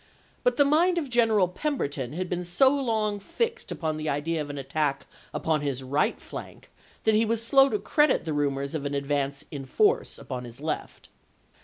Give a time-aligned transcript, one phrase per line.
[0.43, 4.49] But the mind of General Pemberton had been so long fixed upon the idea of
[4.49, 6.71] an attack upon his right flank
[7.03, 10.59] that he was slow to credit the rumors of an advance in force upon his
[10.59, 11.09] left.